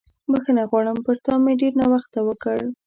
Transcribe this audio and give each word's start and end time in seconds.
بښنه 0.31 0.63
غواړم، 0.69 0.97
پر 1.05 1.15
تا 1.25 1.33
مې 1.43 1.53
ډېر 1.61 1.73
ناوخته 1.81 2.19
وکړ. 2.23 2.57